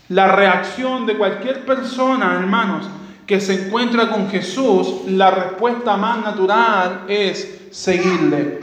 [0.08, 2.88] La reacción de cualquier persona, hermanos,
[3.26, 8.58] que se encuentra con Jesús, la respuesta más natural es seguirle.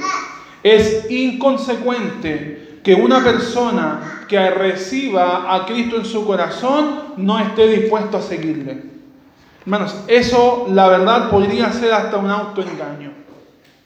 [0.61, 8.17] Es inconsecuente que una persona que reciba a Cristo en su corazón no esté dispuesto
[8.17, 8.83] a seguirle.
[9.61, 13.11] Hermanos, eso la verdad podría ser hasta un autoengaño.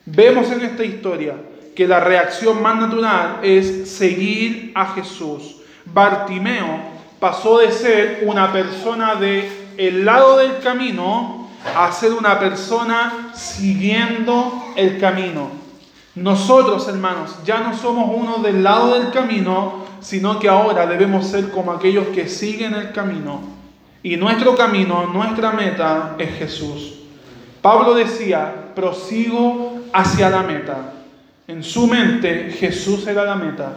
[0.05, 1.35] Vemos en esta historia
[1.75, 5.57] que la reacción más natural es seguir a Jesús.
[5.85, 6.79] Bartimeo
[7.19, 14.65] pasó de ser una persona de el lado del camino a ser una persona siguiendo
[14.75, 15.49] el camino.
[16.15, 21.51] Nosotros, hermanos, ya no somos uno del lado del camino, sino que ahora debemos ser
[21.51, 23.39] como aquellos que siguen el camino.
[24.03, 26.95] Y nuestro camino, nuestra meta es Jesús.
[27.61, 30.93] Pablo decía, prosigo hacia la meta.
[31.51, 33.73] En su mente Jesús era la meta.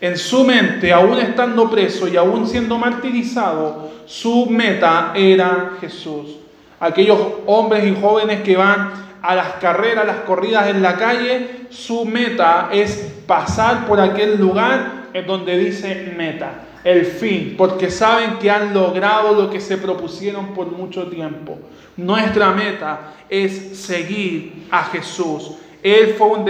[0.00, 6.36] En su mente, aún estando preso y aún siendo martirizado, su meta era Jesús.
[6.80, 12.06] Aquellos hombres y jóvenes que van a las carreras, las corridas en la calle, su
[12.06, 18.50] meta es pasar por aquel lugar en donde dice meta, el fin, porque saben que
[18.50, 21.58] han logrado lo que se propusieron por mucho tiempo.
[21.94, 25.58] Nuestra meta es seguir a Jesús.
[25.82, 26.44] Él fue un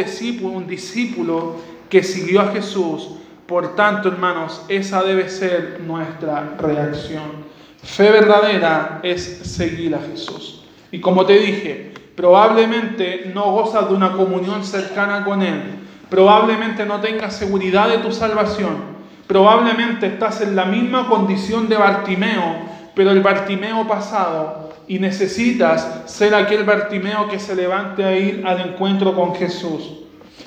[0.66, 1.56] discípulo,
[1.88, 3.18] que siguió a Jesús
[3.48, 7.46] por tanto, hermanos, esa debe ser nuestra reacción.
[7.82, 10.64] Fe verdadera es seguir a Jesús.
[10.92, 15.62] Y como te dije, probablemente no gozas de una comunión cercana con Él.
[16.10, 18.98] Probablemente no tengas seguridad de tu salvación.
[19.26, 24.67] Probablemente estás en la misma condición de Bartimeo, pero el Bartimeo pasado.
[24.88, 29.92] Y necesitas ser aquel Bartimeo que se levante a ir al encuentro con Jesús.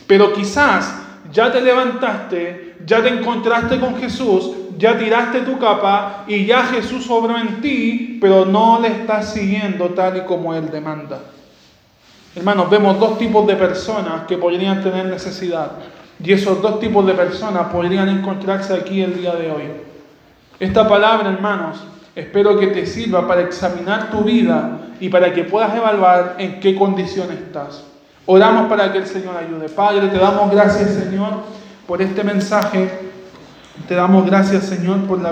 [0.07, 0.93] Pero quizás
[1.31, 7.09] ya te levantaste, ya te encontraste con Jesús, ya tiraste tu capa y ya Jesús
[7.09, 11.19] obró en ti, pero no le estás siguiendo tal y como Él demanda.
[12.35, 15.71] Hermanos, vemos dos tipos de personas que podrían tener necesidad
[16.23, 19.63] y esos dos tipos de personas podrían encontrarse aquí el día de hoy.
[20.59, 21.83] Esta palabra, hermanos,
[22.15, 26.75] espero que te sirva para examinar tu vida y para que puedas evaluar en qué
[26.75, 27.83] condición estás.
[28.25, 29.69] Oramos para que el Señor ayude.
[29.69, 31.41] Padre, te damos gracias, Señor,
[31.87, 32.89] por este mensaje.
[33.87, 35.29] Te damos gracias, Señor, por la